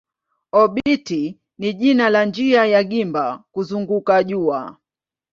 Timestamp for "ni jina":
1.59-2.09